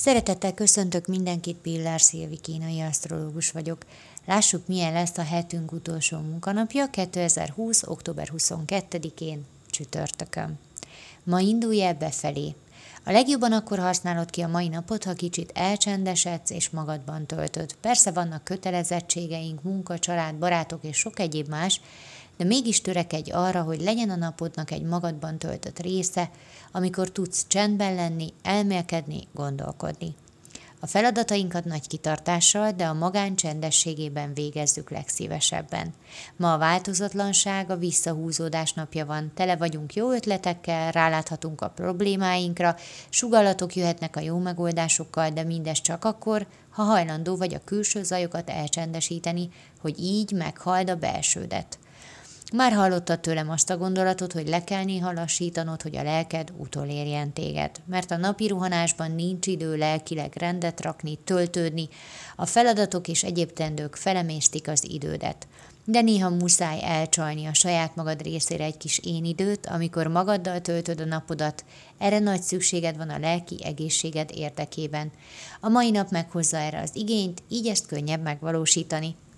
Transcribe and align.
Szeretettel 0.00 0.54
köszöntök 0.54 1.06
mindenkit, 1.06 1.56
Pillár 1.56 2.00
Szilvi 2.00 2.36
kínai 2.36 2.80
asztrológus 2.80 3.50
vagyok. 3.50 3.84
Lássuk, 4.26 4.66
milyen 4.66 4.92
lesz 4.92 5.18
a 5.18 5.22
hetünk 5.22 5.72
utolsó 5.72 6.18
munkanapja 6.18 6.90
2020. 6.90 7.82
október 7.82 8.30
22-én, 8.36 9.44
csütörtökön. 9.70 10.58
Ma 11.24 11.40
indulj 11.40 11.82
el 11.82 11.94
befelé. 11.94 12.54
A 13.04 13.10
legjobban 13.10 13.52
akkor 13.52 13.78
használod 13.78 14.30
ki 14.30 14.40
a 14.40 14.48
mai 14.48 14.68
napot, 14.68 15.04
ha 15.04 15.12
kicsit 15.12 15.50
elcsendesedsz 15.54 16.50
és 16.50 16.70
magadban 16.70 17.26
töltöd. 17.26 17.74
Persze 17.80 18.10
vannak 18.10 18.44
kötelezettségeink, 18.44 19.62
munka, 19.62 19.98
család, 19.98 20.34
barátok 20.34 20.84
és 20.84 20.96
sok 20.96 21.18
egyéb 21.18 21.48
más, 21.48 21.80
de 22.40 22.46
mégis 22.46 22.80
törekedj 22.80 23.30
arra, 23.30 23.62
hogy 23.62 23.80
legyen 23.80 24.10
a 24.10 24.16
napodnak 24.16 24.70
egy 24.70 24.82
magadban 24.82 25.38
töltött 25.38 25.78
része, 25.78 26.30
amikor 26.72 27.08
tudsz 27.10 27.44
csendben 27.48 27.94
lenni, 27.94 28.32
elmélkedni, 28.42 29.28
gondolkodni. 29.34 30.14
A 30.80 30.86
feladatainkat 30.86 31.64
nagy 31.64 31.86
kitartással, 31.86 32.70
de 32.70 32.84
a 32.84 32.92
magán 32.92 33.36
csendességében 33.36 34.34
végezzük 34.34 34.90
legszívesebben. 34.90 35.94
Ma 36.36 36.52
a 36.52 36.58
változatlanság, 36.58 37.70
a 37.70 37.76
visszahúzódás 37.76 38.72
napja 38.72 39.06
van, 39.06 39.30
tele 39.34 39.56
vagyunk 39.56 39.94
jó 39.94 40.12
ötletekkel, 40.12 40.90
ráláthatunk 40.90 41.60
a 41.60 41.68
problémáinkra, 41.68 42.76
sugallatok 43.08 43.76
jöhetnek 43.76 44.16
a 44.16 44.20
jó 44.20 44.38
megoldásokkal, 44.38 45.30
de 45.30 45.42
mindez 45.42 45.80
csak 45.80 46.04
akkor, 46.04 46.46
ha 46.70 46.82
hajlandó 46.82 47.36
vagy 47.36 47.54
a 47.54 47.64
külső 47.64 48.02
zajokat 48.02 48.50
elcsendesíteni, 48.50 49.48
hogy 49.80 49.98
így 49.98 50.32
meghald 50.32 50.90
a 50.90 50.96
belsődet. 50.96 51.78
Már 52.52 52.72
hallottad 52.72 53.20
tőlem 53.20 53.50
azt 53.50 53.70
a 53.70 53.76
gondolatot, 53.76 54.32
hogy 54.32 54.48
le 54.48 54.64
kell 54.64 54.84
néha 54.84 55.12
lassítanod, 55.12 55.82
hogy 55.82 55.96
a 55.96 56.02
lelked 56.02 56.52
utolérjen 56.56 57.32
téged. 57.32 57.70
Mert 57.86 58.10
a 58.10 58.16
napi 58.16 58.46
ruhanásban 58.46 59.10
nincs 59.10 59.46
idő 59.46 59.76
lelkileg 59.76 60.32
rendet 60.36 60.80
rakni, 60.80 61.18
töltődni, 61.24 61.88
a 62.36 62.46
feladatok 62.46 63.08
és 63.08 63.22
egyéb 63.22 63.52
tendők 63.52 63.96
felemésztik 63.96 64.68
az 64.68 64.90
idődet. 64.90 65.48
De 65.84 66.00
néha 66.00 66.28
muszáj 66.28 66.78
elcsalni 66.82 67.46
a 67.46 67.54
saját 67.54 67.96
magad 67.96 68.22
részére 68.22 68.64
egy 68.64 68.76
kis 68.76 68.98
én 68.98 69.24
időt, 69.24 69.66
amikor 69.66 70.06
magaddal 70.06 70.60
töltöd 70.60 71.00
a 71.00 71.04
napodat, 71.04 71.64
erre 71.98 72.18
nagy 72.18 72.42
szükséged 72.42 72.96
van 72.96 73.10
a 73.10 73.18
lelki 73.18 73.56
egészséged 73.64 74.30
érdekében. 74.34 75.10
A 75.60 75.68
mai 75.68 75.90
nap 75.90 76.10
meghozza 76.10 76.56
erre 76.56 76.80
az 76.80 76.90
igényt, 76.92 77.42
így 77.48 77.66
ezt 77.66 77.86
könnyebb 77.86 78.22
megvalósítani. 78.22 79.16